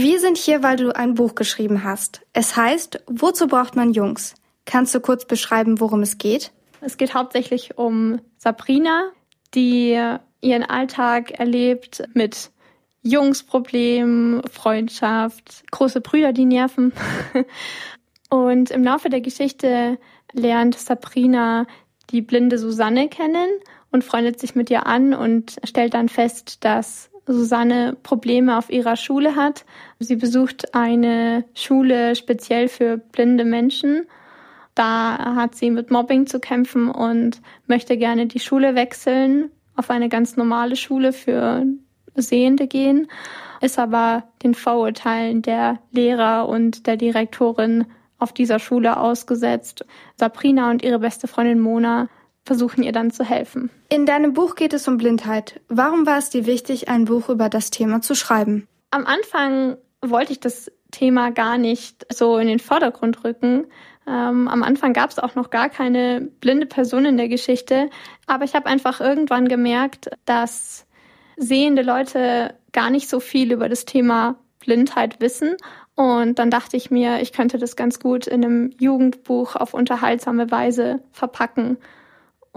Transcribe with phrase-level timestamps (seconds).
[0.00, 2.20] Wir sind hier, weil du ein Buch geschrieben hast.
[2.32, 4.36] Es heißt, wozu braucht man Jungs?
[4.64, 6.52] Kannst du kurz beschreiben, worum es geht?
[6.80, 9.10] Es geht hauptsächlich um Sabrina,
[9.56, 10.00] die
[10.40, 12.52] ihren Alltag erlebt mit
[13.02, 16.92] Jungsproblemen, Freundschaft, große Brüder, die nerven.
[18.30, 19.98] Und im Laufe der Geschichte
[20.32, 21.66] lernt Sabrina
[22.10, 23.48] die blinde Susanne kennen
[23.90, 28.96] und freundet sich mit ihr an und stellt dann fest, dass Susanne Probleme auf ihrer
[28.96, 29.64] Schule hat.
[29.98, 34.06] Sie besucht eine Schule speziell für blinde Menschen.
[34.74, 40.08] Da hat sie mit Mobbing zu kämpfen und möchte gerne die Schule wechseln, auf eine
[40.08, 41.64] ganz normale Schule für
[42.14, 43.08] Sehende gehen,
[43.60, 47.86] ist aber den Vorurteilen der Lehrer und der Direktorin
[48.18, 49.84] auf dieser Schule ausgesetzt.
[50.16, 52.08] Sabrina und ihre beste Freundin Mona
[52.48, 53.70] versuchen ihr dann zu helfen.
[53.90, 55.60] In deinem Buch geht es um Blindheit.
[55.68, 58.66] Warum war es dir wichtig, ein Buch über das Thema zu schreiben?
[58.90, 63.66] Am Anfang wollte ich das Thema gar nicht so in den Vordergrund rücken.
[64.06, 67.90] Ähm, am Anfang gab es auch noch gar keine blinde Person in der Geschichte,
[68.26, 70.86] aber ich habe einfach irgendwann gemerkt, dass
[71.36, 75.54] sehende Leute gar nicht so viel über das Thema Blindheit wissen.
[75.94, 80.50] Und dann dachte ich mir, ich könnte das ganz gut in einem Jugendbuch auf unterhaltsame
[80.50, 81.76] Weise verpacken.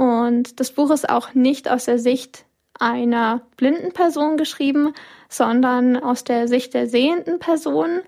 [0.00, 2.46] Und das Buch ist auch nicht aus der Sicht
[2.78, 4.94] einer blinden Person geschrieben,
[5.28, 8.00] sondern aus der Sicht der sehenden Person.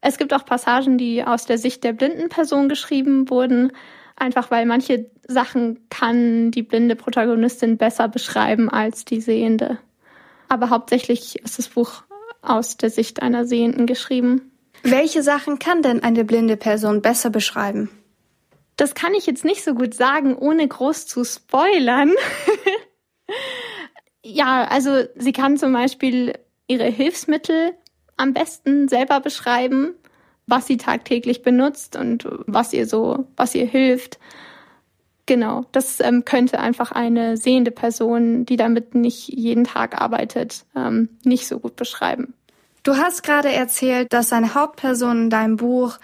[0.00, 3.70] Es gibt auch Passagen, die aus der Sicht der blinden Person geschrieben wurden,
[4.16, 9.78] einfach weil manche Sachen kann die blinde Protagonistin besser beschreiben als die sehende.
[10.48, 12.02] Aber hauptsächlich ist das Buch
[12.42, 14.50] aus der Sicht einer Sehenden geschrieben.
[14.82, 17.90] Welche Sachen kann denn eine blinde Person besser beschreiben?
[18.76, 22.12] Das kann ich jetzt nicht so gut sagen, ohne groß zu spoilern.
[24.24, 26.34] ja, also sie kann zum Beispiel
[26.66, 27.74] ihre Hilfsmittel
[28.16, 29.94] am besten selber beschreiben,
[30.46, 34.18] was sie tagtäglich benutzt und was ihr so, was ihr hilft.
[35.26, 41.08] Genau, das ähm, könnte einfach eine sehende Person, die damit nicht jeden Tag arbeitet, ähm,
[41.24, 42.34] nicht so gut beschreiben.
[42.82, 45.98] Du hast gerade erzählt, dass eine Hauptperson in deinem Buch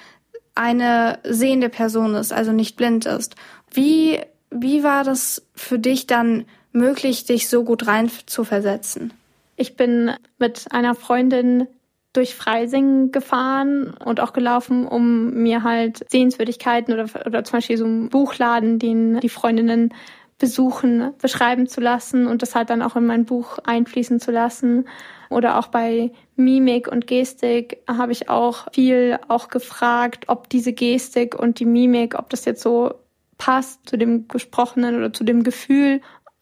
[0.59, 3.37] eine sehende Person ist, also nicht blind ist.
[3.71, 4.21] Wie,
[4.51, 9.13] wie war das für dich dann möglich, dich so gut rein zu versetzen?
[9.57, 11.69] Ich bin mit einer Freundin
[12.13, 17.85] durch Freising gefahren und auch gelaufen, um mir halt Sehenswürdigkeiten oder, oder zum Beispiel so
[17.85, 19.95] einen Buchladen, den die Freundinnen
[20.39, 24.87] besuchen, beschreiben zu lassen und das halt dann auch in mein Buch einfließen zu lassen.
[25.31, 31.35] Oder auch bei Mimik und Gestik habe ich auch viel auch gefragt, ob diese Gestik
[31.35, 32.95] und die Mimik, ob das jetzt so
[33.37, 36.01] passt zu dem Gesprochenen oder zu dem Gefühl.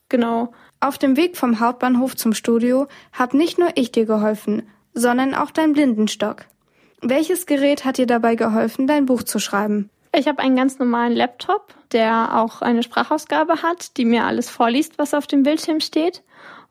[0.09, 0.53] Genau.
[0.81, 4.63] Auf dem Weg vom Hauptbahnhof zum Studio habe nicht nur ich dir geholfen,
[4.95, 6.47] sondern auch dein Blindenstock.
[7.03, 9.91] Welches Gerät hat dir dabei geholfen, dein Buch zu schreiben?
[10.15, 14.99] Ich habe einen ganz normalen Laptop, der auch eine Sprachausgabe hat, die mir alles vorliest,
[14.99, 16.23] was auf dem Bildschirm steht.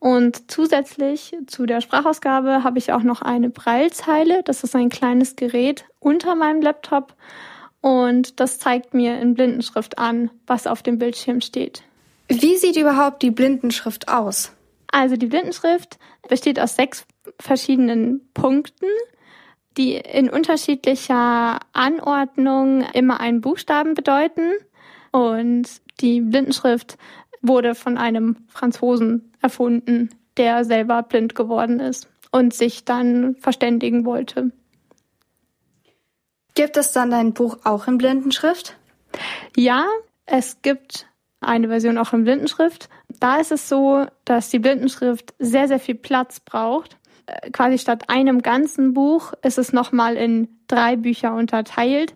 [0.06, 4.44] Und zusätzlich zu der Sprachausgabe habe ich auch noch eine Breilzeile.
[4.44, 7.16] Das ist ein kleines Gerät unter meinem Laptop.
[7.82, 11.82] Und das zeigt mir in Blindenschrift an, was auf dem Bildschirm steht.
[12.28, 14.54] Wie sieht überhaupt die Blindenschrift aus?
[14.92, 15.98] Also die Blindenschrift
[16.30, 17.08] besteht aus sechs
[17.40, 18.86] verschiedenen Punkten,
[19.76, 24.52] die in unterschiedlicher Anordnung immer einen Buchstaben bedeuten.
[25.12, 25.68] Und
[26.00, 27.00] die Blindenschrift
[27.48, 34.52] wurde von einem Franzosen erfunden, der selber blind geworden ist und sich dann verständigen wollte.
[36.54, 38.78] Gibt es dann dein Buch auch in Blindenschrift?
[39.56, 39.86] Ja,
[40.26, 41.08] es gibt
[41.42, 42.90] eine Version auch in Blindenschrift.
[43.20, 46.98] Da ist es so, dass die Blindenschrift sehr, sehr viel Platz braucht.
[47.26, 52.16] Äh, quasi statt einem ganzen Buch ist es nochmal in drei Bücher unterteilt,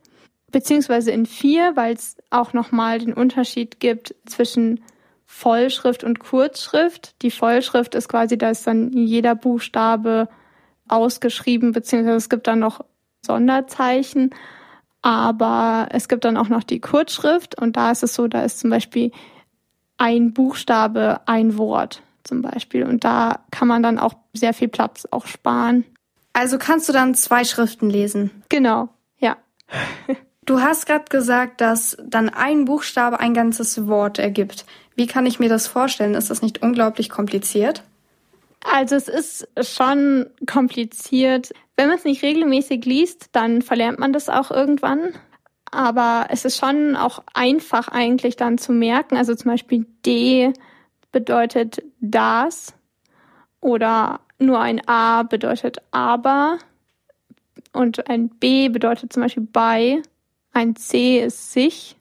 [0.52, 4.82] beziehungsweise in vier, weil es auch nochmal den Unterschied gibt zwischen
[5.32, 7.14] Vollschrift und Kurzschrift.
[7.22, 10.28] Die Vollschrift ist quasi, da ist dann jeder Buchstabe
[10.88, 12.84] ausgeschrieben, beziehungsweise es gibt dann noch
[13.22, 14.32] Sonderzeichen.
[15.04, 18.60] Aber es gibt dann auch noch die Kurzschrift und da ist es so, da ist
[18.60, 19.12] zum Beispiel
[19.98, 22.84] ein Buchstabe, ein Wort zum Beispiel.
[22.84, 25.86] Und da kann man dann auch sehr viel Platz auch sparen.
[26.34, 28.44] Also kannst du dann zwei Schriften lesen?
[28.50, 28.90] Genau,
[29.20, 29.38] ja.
[30.46, 34.66] Du hast gerade gesagt, dass dann ein Buchstabe ein ganzes Wort ergibt.
[35.00, 36.14] Wie kann ich mir das vorstellen?
[36.14, 37.84] Ist das nicht unglaublich kompliziert?
[38.70, 41.54] Also es ist schon kompliziert.
[41.78, 45.14] Wenn man es nicht regelmäßig liest, dann verlernt man das auch irgendwann.
[45.72, 49.16] Aber es ist schon auch einfach eigentlich dann zu merken.
[49.16, 50.52] Also zum Beispiel D
[51.14, 52.74] bedeutet das
[53.62, 56.58] oder nur ein A bedeutet aber.
[57.72, 60.02] Und ein B bedeutet zum Beispiel bei,
[60.52, 61.96] ein C ist sich.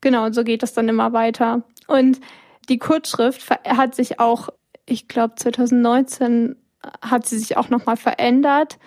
[0.00, 1.62] Genau, so geht das dann immer weiter.
[1.90, 2.20] Und
[2.68, 4.48] die Kurzschrift hat sich auch,
[4.86, 6.54] ich glaube 2019
[7.02, 8.78] hat sie sich auch nochmal verändert.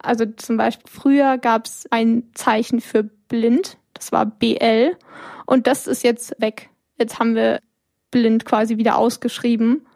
[0.00, 4.96] Also zum Beispiel früher gab es ein Zeichen für blind, das war BL.
[5.46, 6.68] Und das ist jetzt weg.
[6.96, 7.60] Jetzt haben wir
[8.10, 9.86] blind quasi wieder ausgeschrieben.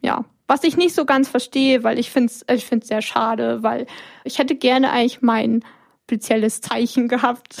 [0.00, 3.64] Ja, was ich nicht so ganz verstehe, weil ich finde es ich find's sehr schade,
[3.64, 3.86] weil
[4.22, 5.64] ich hätte gerne eigentlich mein
[6.04, 7.56] spezielles Zeichen gehabt.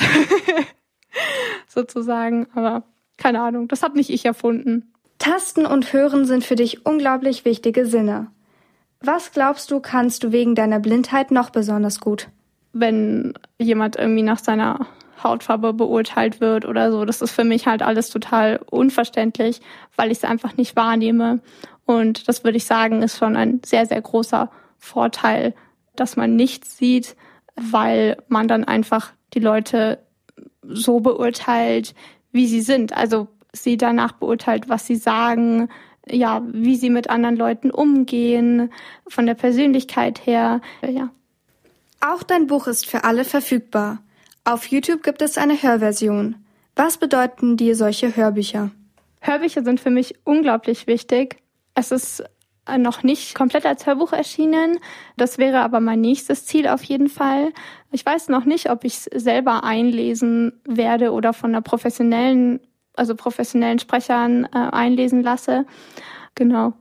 [1.66, 2.84] Sozusagen, aber
[3.18, 4.92] keine Ahnung, das habe nicht ich erfunden.
[5.18, 8.28] Tasten und Hören sind für dich unglaublich wichtige Sinne.
[9.00, 12.28] Was glaubst du, kannst du wegen deiner Blindheit noch besonders gut?
[12.72, 14.86] Wenn jemand irgendwie nach seiner
[15.22, 19.60] Hautfarbe beurteilt wird oder so, das ist für mich halt alles total unverständlich,
[19.96, 21.40] weil ich es einfach nicht wahrnehme.
[21.84, 25.54] Und das würde ich sagen, ist schon ein sehr, sehr großer Vorteil,
[25.96, 27.16] dass man nichts sieht,
[27.56, 29.98] weil man dann einfach die Leute
[30.62, 31.94] so beurteilt,
[32.32, 32.92] wie sie sind.
[32.92, 35.68] Also sie danach beurteilt, was sie sagen,
[36.10, 38.72] ja, wie sie mit anderen Leuten umgehen,
[39.06, 41.10] von der Persönlichkeit her, ja.
[42.00, 43.98] Auch dein Buch ist für alle verfügbar.
[44.44, 46.36] Auf YouTube gibt es eine Hörversion.
[46.76, 48.70] Was bedeuten dir solche Hörbücher?
[49.20, 51.42] Hörbücher sind für mich unglaublich wichtig.
[51.74, 52.22] Es ist
[52.76, 54.78] noch nicht komplett als Hörbuch erschienen.
[55.16, 57.52] Das wäre aber mein nächstes Ziel auf jeden Fall.
[57.90, 62.60] Ich weiß noch nicht, ob ich es selber einlesen werde oder von einer professionellen
[62.98, 65.64] also professionellen Sprechern äh, einlesen lasse.
[66.34, 66.74] Genau.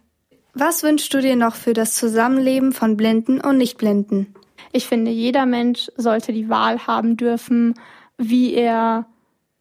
[0.53, 4.33] Was wünschst du dir noch für das Zusammenleben von Blinden und Nichtblinden?
[4.71, 7.75] Ich finde, jeder Mensch sollte die Wahl haben dürfen,
[8.17, 9.05] wie er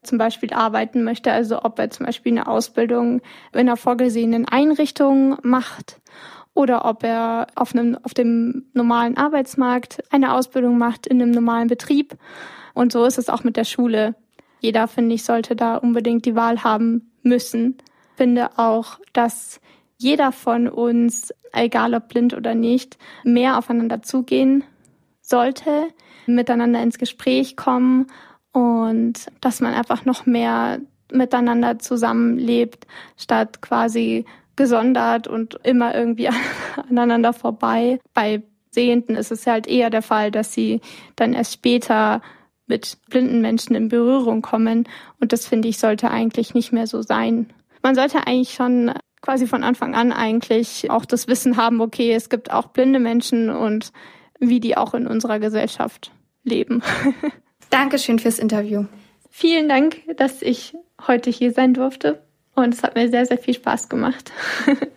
[0.06, 3.20] zum Beispiel arbeiten möchte, also ob er zum Beispiel eine Ausbildung
[3.52, 6.00] in einer vorgesehenen Einrichtung macht
[6.54, 11.68] oder ob er auf, einem, auf dem normalen Arbeitsmarkt eine Ausbildung macht in einem normalen
[11.68, 12.16] Betrieb.
[12.72, 14.14] Und so ist es auch mit der Schule.
[14.60, 17.76] Jeder, finde ich, sollte da unbedingt die Wahl haben müssen.
[18.16, 19.60] Finde auch, dass
[19.98, 24.64] jeder von uns, egal ob blind oder nicht, mehr aufeinander zugehen
[25.20, 25.88] sollte,
[26.26, 28.06] miteinander ins Gespräch kommen
[28.56, 30.80] und dass man einfach noch mehr
[31.12, 32.86] miteinander zusammenlebt,
[33.18, 34.24] statt quasi
[34.56, 36.30] gesondert und immer irgendwie
[36.88, 38.00] aneinander vorbei.
[38.14, 40.80] Bei Sehenden ist es halt eher der Fall, dass sie
[41.16, 42.22] dann erst später
[42.66, 44.88] mit blinden Menschen in Berührung kommen.
[45.20, 47.52] Und das finde ich sollte eigentlich nicht mehr so sein.
[47.82, 52.30] Man sollte eigentlich schon quasi von Anfang an eigentlich auch das Wissen haben, okay, es
[52.30, 53.92] gibt auch blinde Menschen und
[54.40, 56.10] wie die auch in unserer Gesellschaft
[56.42, 56.82] leben.
[57.76, 58.86] Dankeschön fürs Interview.
[59.30, 60.74] Vielen Dank, dass ich
[61.06, 62.22] heute hier sein durfte.
[62.54, 64.32] Und es hat mir sehr, sehr viel Spaß gemacht.